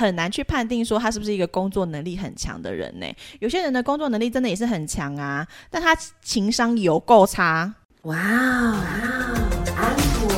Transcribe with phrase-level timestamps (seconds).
[0.00, 3.06] 很难去判定说他是不是一个工作能力很强的人呢？
[3.38, 7.74] 有些人的工作能力真的也是很强啊，但他情商有够差。
[8.04, 8.76] 哇哦，
[9.76, 10.32] 安果，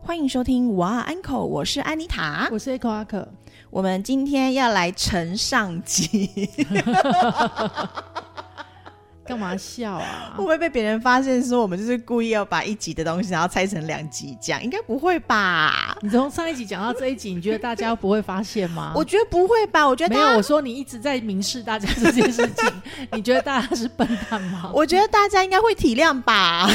[0.00, 3.28] 欢迎收听哇安口，我是安妮塔，我是 Echo 阿可，
[3.68, 6.48] 我们今天要来承上集。
[9.26, 10.32] 干嘛笑啊？
[10.36, 14.62] 会不会被别人发现说我们就是故意要把一集的东西然后拆成两集讲？
[14.62, 15.96] 应该不会吧？
[16.00, 18.92] 你从上一集讲到这一集，你觉得大家不会发现吗？
[18.94, 19.86] 我觉得不会吧？
[19.86, 20.36] 我觉得没有。
[20.36, 22.72] 我说你一直在明示大家这件事情，
[23.12, 24.70] 你觉得大家是笨蛋吗？
[24.72, 26.68] 我觉得大家应该会体谅吧。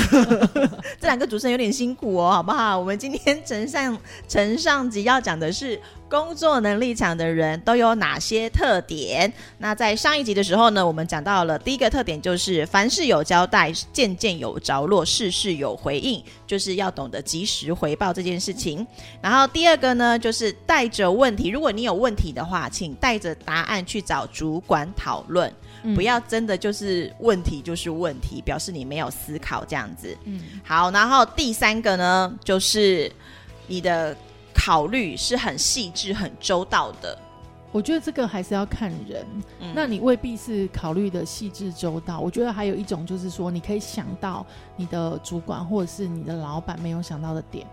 [1.00, 2.78] 这两个主持人有点辛苦哦，好不好？
[2.78, 3.98] 我们今天呈上
[4.28, 5.80] 呈上集要讲的是。
[6.12, 9.32] 工作能力强的人都有哪些特点？
[9.60, 18.86] 那在上一集的时候呢，我们讲到了第一个特点，就是凡事有交代，件件有着落，事事有回应，就是要懂得及时回报这件事情。
[19.22, 25.50] 然后第二个呢，就是带着问题，如果你有问题的话，请带着答案去找主管讨论，
[25.96, 30.14] 不要真的就是问题就是问题，表示你没有思考这样子。
[30.26, 33.10] 嗯，好，然后第三个呢，就是
[33.68, 34.14] 你的。
[34.54, 37.18] 考虑是很细致、很周到的。
[37.72, 39.26] 我觉得这个还是要看人。
[39.74, 42.20] 那你未必是考虑的细致周到。
[42.20, 47.66] 我觉得还有一种就是说，你可以想到你的主管或者是你的老板没有想到的点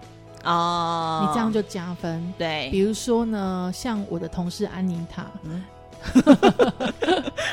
[0.44, 2.32] 哦，你这样就加分。
[2.38, 5.26] 对，比如说呢，像我的同事安妮塔，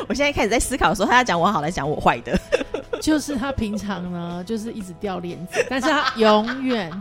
[0.07, 2.39] 我现在开始在思考说，他要讲我好，来讲我坏的，
[3.01, 6.91] 就是他平常呢，就是一直掉链子，但是他永远。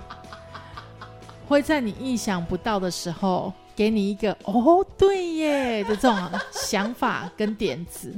[1.47, 8.15] 会在你意想不到的时候，给你一个“哦，对耶”的这种想法跟点子。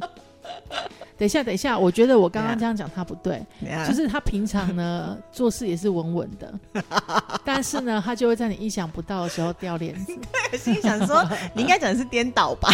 [1.19, 3.41] 等一下，等一下，我觉得我刚刚这样讲他不对，
[3.89, 6.53] 就是他平常呢做事也是稳稳的，
[7.43, 10.15] 但是呢，他就会在你意想不到的时候掉链子。
[10.59, 12.71] 心想说，你应该讲的是颠倒吧？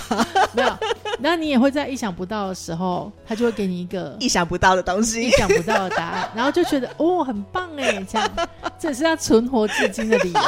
[0.52, 0.76] 没有，
[1.20, 8.28] 那你也会在意想不到的时候，他就会给你一个意想不到的东西，意想不到的答案，然后就觉得哦，很棒哎，这样，
[8.76, 10.40] 这也是他存活至今的理由。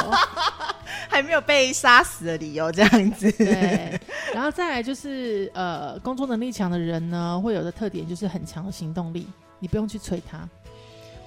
[1.15, 3.31] 还没有被杀死的理由，这样子。
[3.31, 3.97] 对，
[4.33, 9.25] 然后再来就是呃，工作能力强的人呢，会有的特点就是很强的行动力，
[9.59, 10.45] 你不用去催他。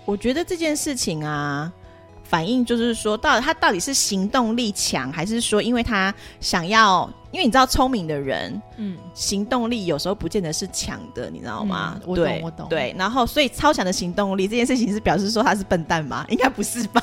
[0.05, 1.73] 我觉得这件事情啊。
[2.25, 7.11] 反应就是说，到底他到底是行动力强，还是说因为他想要？
[7.31, 12.01] 因为你知道，聪明的人，嗯，行动力有时候不见得是强的，你知道吗？
[12.07, 12.69] 我懂，我懂。
[12.69, 16.25] 对，然后所以超强的行动力这件事情是表示说他是笨蛋吗？
[16.31, 17.03] 应该不是吧？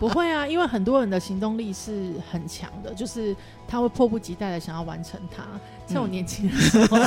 [0.00, 3.36] 不会啊，因为很多人的行动力是很强的，就是
[3.68, 5.44] 他会迫不及待的想要完成它。
[5.86, 6.98] 像我年轻的时候，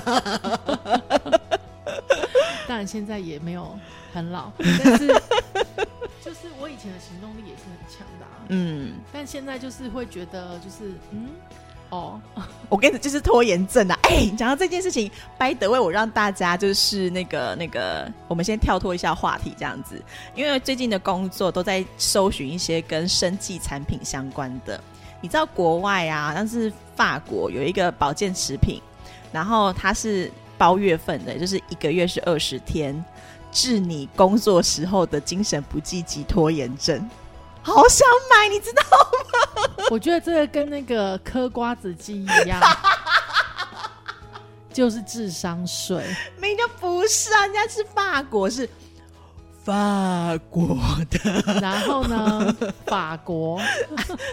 [2.68, 3.78] 当然现在也没有
[4.14, 5.10] 很老，但是。
[6.24, 11.28] 就是我以前的行动力也是很强的，嗯，但现在就是会觉得，就是嗯，
[11.94, 12.20] 哦，
[12.70, 14.00] 我跟你就是拖延症啊！
[14.02, 20.02] 哎，讲到这件事情，拜德为我让大家就是那个那个，我们先跳脱一下话题，这样子，
[20.34, 24.82] 因为最近的工作都在搜寻一些跟生计产品相关的。
[25.22, 28.82] 你知道国外啊，但是法国有一个保健食品，
[29.32, 33.04] 然后它是包月份的，就是一个月是二十天。
[33.52, 37.08] 治你工作时候的精神不济及拖延症，
[37.62, 38.82] 好想买，你知道
[39.62, 39.73] 吗？
[39.94, 42.60] 我觉得这个跟那个嗑瓜子机一样，
[44.74, 46.04] 就是智商税。
[46.42, 48.68] 明就不是啊，人家是法国，是
[49.64, 50.76] 法国
[51.12, 51.60] 的。
[51.62, 52.56] 然后呢，
[52.88, 53.62] 法国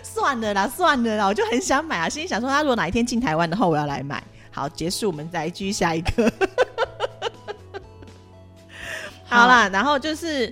[0.03, 4.25] 算了啦，算了啦，我就很想买啊，心里想说，他如果哪一天进台湾的话，我要来买。
[4.50, 6.32] 好，结束，我们再继续下一个。
[9.28, 10.50] 好啦，然后就是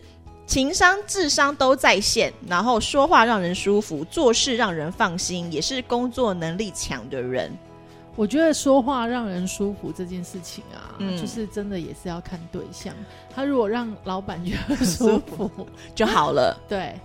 [0.49, 7.53] 情商、智商都在线，然后说话让人舒服，做事让人放心，也是工作能力强的人。
[8.17, 12.95] 我觉得说话让人舒服这件事情啊，就是真的也是要看对象。
[13.33, 15.51] 他如果让老板觉得 舒服
[15.95, 16.99] 就好了， 对。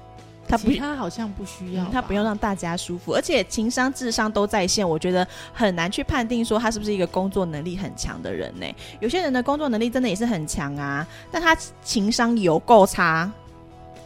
[0.48, 8.66] 他不，他好像不需要，他不用让大家舒服，而且情商、智商都在线，我觉得很难去判定说他是不是一个工作能力很强的人呢？
[9.00, 13.32] 有些人的工作能力真的也是很强啊，但他情商有够差。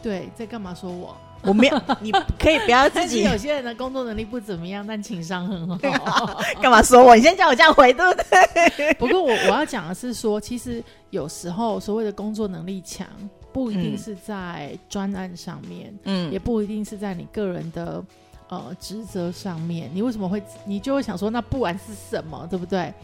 [0.02, 1.16] 对，在干嘛说我？
[1.42, 3.22] 我没有，你可以不要自己。
[3.22, 6.42] 有些人的工作能力不怎么样，但情商很好。
[6.60, 7.14] 干嘛说我？
[7.14, 8.22] 你先叫我这样回，对不
[8.76, 8.92] 对？
[8.94, 13.06] 不过我我要讲的是说，其实有时候所谓的工作能力强。
[13.58, 18.04] 不一定是在专案上面，嗯，也不一定是在你个人的
[18.48, 19.90] 呃职责上面。
[19.92, 22.94] 你为什么会，你就会想说，那不管是什么，对不对？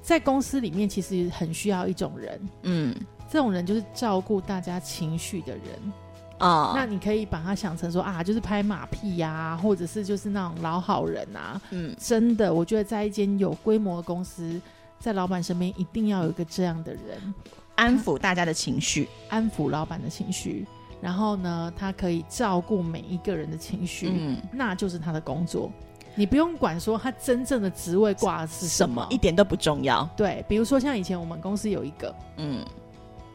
[0.00, 2.94] 在公司里面，其实很需要一种人，嗯，
[3.28, 5.92] 这种人就是照顾大家情绪的人。
[6.38, 11.60] 啊，那你可以把他想成说啊，就是拍马屁呀、或者是就是那种老好人啊。
[11.70, 14.60] 嗯真的，我觉得在一间有规模的公司，
[15.00, 17.34] 在老板身边一定要有一个这样的人，
[17.82, 20.64] 安抚大家的情绪，安抚老板的情绪。
[21.00, 25.68] 然后呢，他可以照顾每一个人的情绪，嗯，那就是他的工作。
[26.14, 30.08] 你不用管说他真正的职位挂的是什么，一点都不重要。
[30.16, 32.64] 对，比如说像以前我们公司有一个，嗯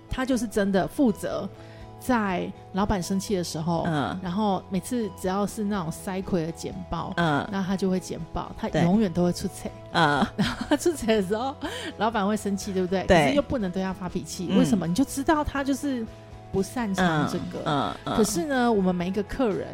[0.10, 1.50] 他就是真的负责
[2.08, 9.70] 在老板生气的时候，嗯然后每次只要是那种塞葵的简报，嗯那他就会简报，他永远都会出彩。
[9.92, 10.26] 嗯，
[10.70, 11.54] 他出彩的时候，
[11.98, 13.04] 老板会生气，对不对？
[13.04, 14.88] 对可是又不能对他发脾气，嗯为什么？
[14.88, 16.08] 你就知道他就是
[16.50, 17.62] 不擅长这个。
[17.66, 19.68] 嗯嗯，可是呢，我们每一个客人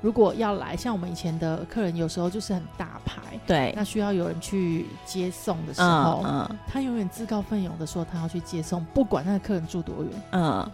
[0.00, 10.12] 如果要来，像我们以前的客人，有时候就是很大牌，对，那需要有人去接送的时嗯候，嗯他永远自告奋勇的说他要去接送，不管那个客人住多远。
[10.32, 10.68] 嗯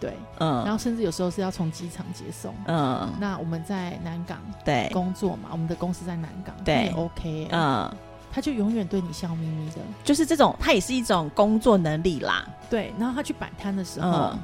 [0.00, 0.64] 对，嗯。
[0.64, 2.54] 然嗯后甚至有时候是要从机场接送。
[2.66, 6.92] 嗯，那我们在南港对，工作嘛，我们的公司在南港，对。
[6.96, 7.96] OK，、欸、嗯，
[8.32, 9.76] 他就永远对你笑眯眯的。
[10.04, 12.46] 就是这种，他也是一种工作能力啦。
[12.70, 14.38] 对，然后他去摆摊的时候，嗯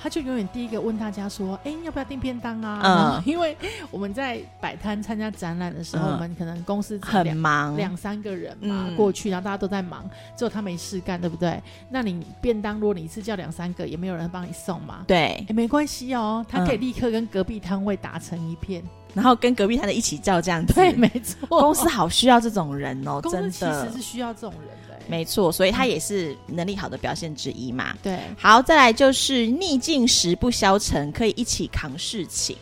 [0.00, 2.80] 他就永远第一个问大家说：“哎，要不要订便当啊？”
[3.18, 3.56] 嗯因为
[3.90, 11.60] 我们在摆摊参加展览的时候，嗯我们可能公司只很两忙，两三个人嘛、嗯过去，然后大家都在忙，只有他没事干，对不对？
[11.90, 15.04] 那你便当，如果你一次叫两三个，也没有人帮你送嘛。
[15.06, 18.82] 对，哎，没关系哦，他可以嗯立刻跟隔壁摊位打成一片。
[19.14, 20.74] 然后跟隔壁摊的一起叫这样子。
[20.74, 25.00] 对，没错，公司好需要这种人哦，真的其实是需要这种人的、欸。
[25.08, 27.94] 没错，所以他也是能力好的表现之一嘛。
[28.02, 32.56] 对，好，再来就是逆境时不消沉，可以一起扛事情。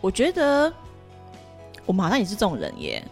[0.00, 0.72] 我觉得
[1.84, 3.02] 我们好像也是这种人耶，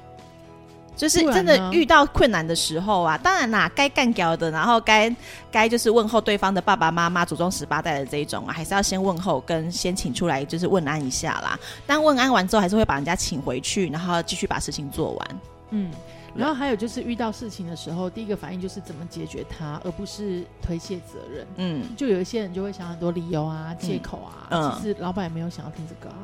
[0.96, 5.14] 就是真的遇到困难的时候啊，当然啦，该干掉的，然后该
[5.52, 11.58] 该就是问候对方的爸爸妈妈、祖宗十八代的这一种啊，还是要先问候跟先请出来，就是问安一下啦。
[11.86, 15.40] 但问安完之后，还是会把人家请回去，然后继续把事情做完。
[15.70, 15.90] 嗯。
[16.34, 21.46] 然后还有就是遇到事情的时候，第一个反应就是怎么解决它，而不是推卸责任。
[21.56, 26.18] 嗯，就有一些人就会想很多理由啊、借口啊，嗯其实老板也没有想要听这个啊。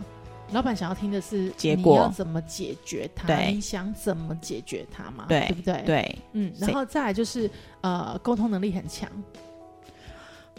[0.53, 1.95] 老板想要听的是结果。
[1.95, 3.53] 你要怎么解决它，对。
[3.53, 7.51] 你想怎么解决它嘛，对对不对？，对，嗯，然后再来就是
[7.81, 9.09] 呃，沟通能力很强，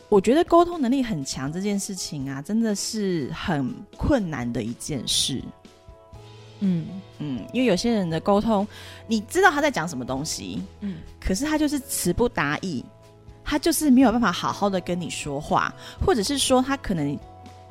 [0.10, 5.44] 我觉得沟通能力很强这件事情啊，真的是很困难的一件事。
[6.60, 6.88] 嗯。
[7.20, 8.68] 嗯，因为有些人的沟通，
[9.08, 12.84] 你知道他在讲什么东西，嗯，可是他就是词不达意，
[13.46, 15.74] 他就是没有办法好好的跟你说话，
[16.06, 17.18] 或者是说他可能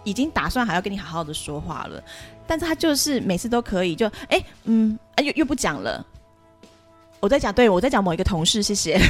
[0.05, 2.03] 已经打算还要跟你好好的说话了，
[2.47, 6.05] 但是他就是每次都可以就哎嗯啊又又不讲了。
[7.21, 9.01] 我在讲，对我在讲某一个同事，谢谢。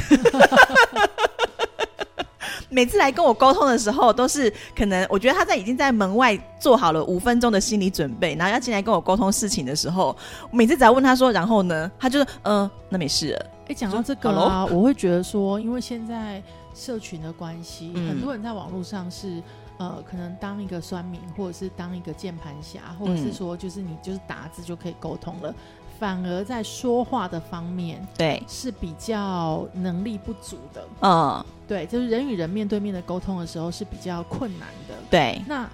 [2.69, 10.15] 每次来跟我沟通的时候，都是可能我觉得他在已经在门外做好了五分钟的心理准备，然后要进来跟我沟通事情的时候，
[10.51, 13.45] 每次只要问他说，然后呢，他就是嗯、呃那没事了。
[13.67, 16.41] 哎，讲到这个啊，我会觉得说，因为现在
[16.73, 19.41] 社群的关系，嗯很多人在网络上是
[19.77, 23.33] 呃，可能当一个酸民，或者是当一个键盘侠，或者是嗯。
[23.33, 25.53] 说，就是你就是打字就可以沟通了，
[25.99, 30.87] 反而在说话的方面对，是比较能力不足的。
[31.01, 34.95] 嗯，对，就是人与人面对面的沟通的时候是比较困难的。
[35.09, 35.67] 对，那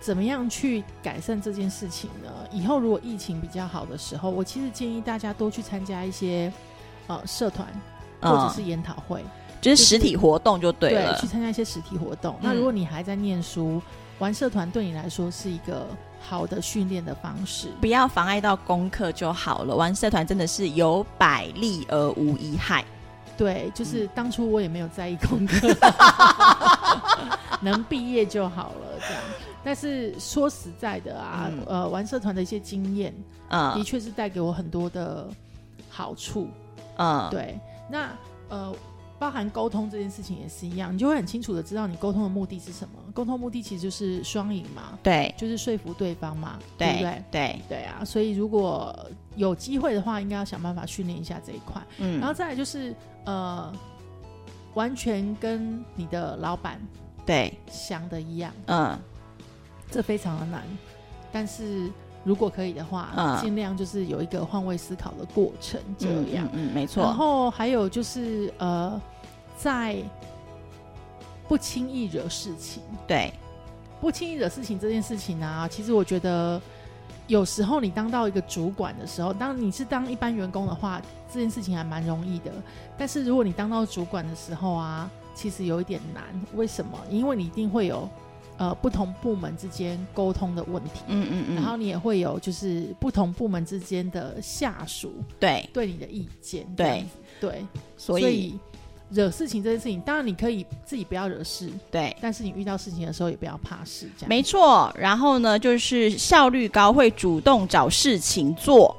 [0.00, 2.30] 怎么样去改善这件事情呢？
[2.52, 6.52] 以后如果疫情比较好的时候，我其实建议大家多去参加一些
[7.06, 7.66] 呃社团
[8.20, 9.24] 或者嗯，是研讨会，
[9.60, 11.26] 就是实体活动就对了去。
[11.26, 12.34] 参加一些实体活动。
[12.36, 13.80] 嗯那如果你还在念书，
[14.18, 15.86] 玩社团对你来说是一个
[16.20, 17.68] 好的训练的方式。
[17.80, 19.74] 不要妨碍到功课就好了。
[19.74, 22.84] 玩社团真的是有百利而无一害。
[23.36, 25.68] 对，就是嗯当初我也没有在意功课，
[27.62, 29.22] 能毕业就好了这样。
[29.62, 33.12] 但是说实在的啊，嗯呃，玩社团的一些经验，
[33.48, 35.28] 的嗯确是带给我很多的
[35.88, 36.48] 好处。
[36.96, 38.08] 嗯，对，那
[38.48, 38.74] 呃，
[39.18, 42.94] 包含沟通这件事情也是一样，你就会很清楚的知道你沟通的目的是什么。
[43.12, 47.22] 沟通目的其实就是双赢嘛，对就是说服对方嘛，对不对对？
[47.30, 48.94] 对，对啊，所以如果
[49.34, 51.82] 有机会的话，应该要想办法训练一下这一块。
[51.98, 52.94] 嗯，然后再来就是
[53.24, 53.72] 呃，
[54.74, 56.80] 完全跟你的老板
[57.26, 58.96] 对，想的一样，嗯
[59.90, 60.62] 这非常的难。
[61.32, 61.90] 但是
[62.28, 66.46] 如果可以的话，嗯尽量就是有一个换位思考的过程，这样。
[66.52, 67.14] 嗯没然。
[67.14, 69.00] 后还有就是呃，
[69.56, 69.96] 在
[71.48, 73.32] 不轻易惹事情，对，
[73.98, 76.60] 不轻易惹事情这件事情啊，其实我觉得
[77.28, 81.00] 有时候你当到一个主管的时候，当你是当一般员工的话，
[81.32, 82.52] 这件事情还蛮容易的。
[82.98, 86.22] 但是如果你当到主管的时候啊，其实有一点难。
[86.54, 86.98] 为什么？
[87.08, 88.06] 因为你一定会有
[88.58, 97.06] 呃不同部门之间沟通的问题，嗯嗯嗯，然后你也会有就是不同部门之间的下属对，对你的意见，对
[97.40, 97.64] 对，
[97.96, 98.58] 所以
[99.10, 102.14] 惹事情这件事情，当然你可以自己不要惹事，对。
[102.20, 108.94] 但是你遇到事情的时候也不要怕事，这样没错，然后呢，就是效率高，会主动找事情做。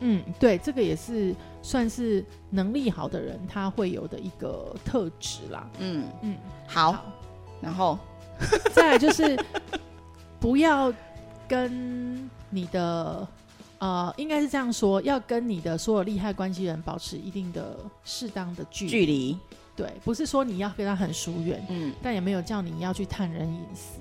[0.00, 5.68] 嗯，对，这个也是算是能力好的人他会有的一个特质啦。
[5.80, 7.04] 嗯，嗯，好，
[7.60, 7.98] 然后
[8.74, 9.38] 再来就是
[10.38, 10.92] 不要
[11.48, 13.26] 跟你的
[13.78, 18.90] 呃，应该是这样说，要跟你的所有利害关系人保持一定的适当的距离。
[18.90, 19.38] 距离，
[19.76, 24.00] 对，不是说你要跟他很疏远，嗯，但也没有叫你要去探人隐私。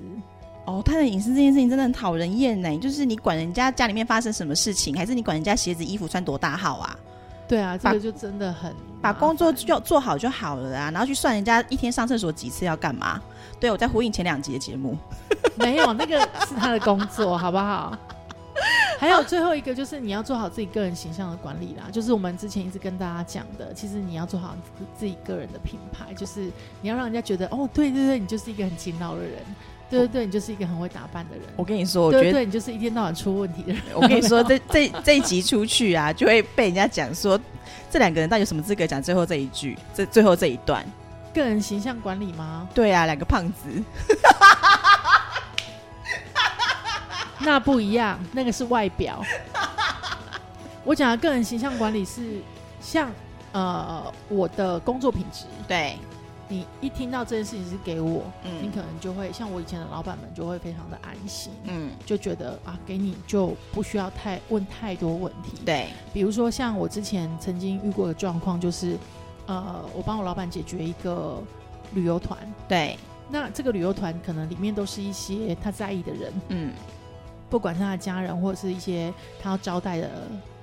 [0.65, 2.77] 哦，他的隐私这件事情真的很讨人厌呢。
[2.79, 6.97] 就是你管人家家里面发生什么事情，还是你管人家鞋子衣服穿多大号啊？
[7.47, 13.21] 对啊，这把个就真的很把工作就做好就好了啊，然后去算人家一天上厕所几次要干嘛？
[13.59, 14.97] 对，我在呼应前两集的节目。
[15.57, 17.97] 没有那个是他的工作，好不好？
[19.05, 29.33] 还有最后一个就是你要做好自己个人形象的管理啦， 就是我们之前一直跟大家讲的，其实你要做好自自己个人的品牌，就是你要让人家觉得哦，对对对，你就是一个很勤劳的人，
[29.89, 33.81] 对对对，你就是一个很会打扮的人，我跟你说，我觉得，对对，你就是一天到晚出问题的人。
[33.93, 37.39] 我跟你说，这这这一集出去啊，就会被人家讲说，
[37.91, 40.85] 这两个人到底有什么资格讲最后这一句，这最后这一段？
[41.33, 42.67] 个人形象管理吗？
[42.73, 43.83] 对啊，两个胖子，
[47.39, 49.21] 那不一样，那个是外表。
[50.83, 52.39] 我讲的个人形象管理是
[52.79, 53.11] 像
[53.51, 55.97] 呃我的工作品质，对，
[56.47, 58.51] 你一听到这件事情是给我，嗯。
[58.61, 68.95] 你嗯可能就会像我以前的老板们就会非常的安心，嗯，就觉得啊给你就不需要太问太多问题。，对，比如说像我之前曾经遇过的状况，就是
[69.47, 71.41] 呃我帮我老板解决一个
[71.93, 72.37] 旅游团，
[72.67, 72.95] 对，
[73.29, 76.73] 那这个旅游团可能里面都是一些他在意的人，嗯，
[77.55, 80.09] 不管是他的家人或者是一些他要招待的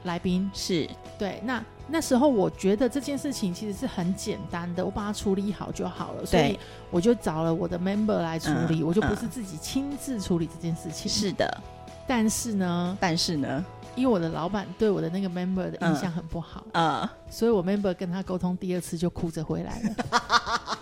[0.02, 0.50] 来宾。
[0.52, 0.86] 是，
[1.18, 6.58] 对，那那时候我觉得这件事情其实是很简单的，我把它处理好就好了，所以
[6.90, 11.62] 我就找了我的 member 来处理，嗯我就不是自己亲自处理这件事情。，是的，
[12.06, 13.64] 但是呢，但是呢，
[13.96, 19.94] 因为我的老板对我的那个 member 的印象很不好，呃，所以我 member 跟他沟通第二次就哭着回来了。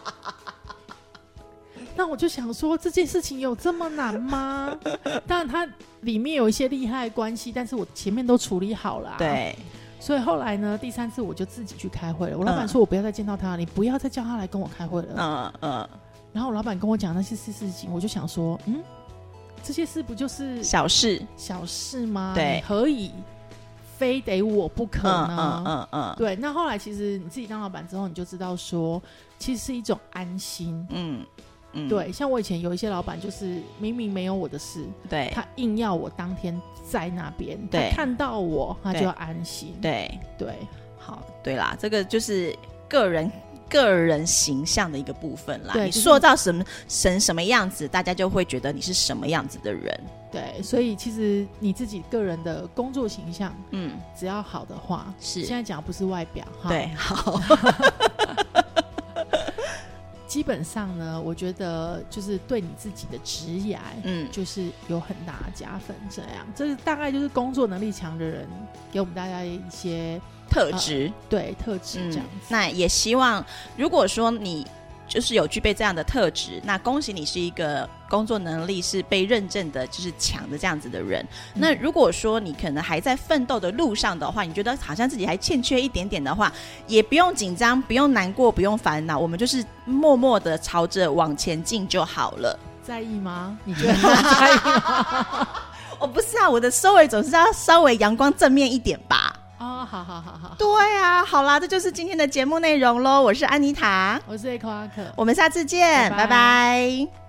[1.96, 4.74] 那我就想说，这件事情有这么难吗？
[5.26, 5.68] 当然，它
[6.02, 9.54] 里面有一些利害关系，但是我前面都处理好了、，对，
[9.98, 12.38] 所以后来呢，第三次我就自己去开会了。
[12.38, 15.14] 我老板嗯说我不要再见到他，你不要再叫他来跟我开会了。
[15.16, 15.88] 嗯嗯，
[16.32, 18.82] 然后我老板跟我讲那些事事情，我就想说，嗯，
[19.62, 22.32] 这些事不就是小事，小事吗？
[22.34, 23.10] 对你何以
[23.98, 25.62] 非得我不可嗯呢？
[25.66, 29.02] 嗯嗯嗯，对，那后来其实你自己当老板之后，你就知道说，
[29.38, 30.86] 其实是一种安心。
[30.88, 31.26] 嗯
[31.72, 39.74] 嗯，对，像我以前有一些老板，就是明明没有我的事，对他硬要我当天在那边，他对看到我，他就要安心。
[39.80, 40.54] 对，对
[40.98, 42.54] 好，对啦，这个就是
[42.88, 43.30] 个人
[43.68, 45.74] 个人形象的一个部分啦。
[45.74, 49.98] 你塑造什么成什么样子，大家就会觉得你是什么样子的人。
[50.32, 57.40] 对，所以其实你自己个人的工作形象嗯，只要好的话，是现在讲不是外表哈，对，， 好，
[60.30, 63.76] 基本上呢，我觉得就是对你自己的职业。
[64.04, 68.46] 嗯，就是有很大的加分，这样，这是大概就是工作能力强的人
[68.92, 71.10] 给我们大家一些特质。
[71.28, 72.46] 对特质嗯这样子。
[72.48, 73.44] 那也希望，
[73.76, 74.64] 如果说你
[75.08, 81.24] 就是有具备这样的特质，那恭喜你是一个工作能力是被认证的，就是强的这样子的人。
[81.54, 86.52] 嗯那如果说你可能还在奋斗的路上的话，你觉得好像自己还欠缺一点点的话，
[86.88, 92.58] 也不用紧张，不用难过，不用烦恼，我们就是默默的朝着往前进就好了。
[92.82, 93.56] 在意吗？
[93.64, 95.48] 你觉得他在意吗？
[96.00, 99.36] 我、不是啊，我的收尾总是要稍微阳光正面一点吧。
[99.58, 103.20] 哦，好好好好，对啊，好啦，这就是今天的节目内容喽。
[103.20, 105.02] 我是安妮塔，我是 A 克阿克。
[105.14, 107.19] 我们下次见，拜拜拜拜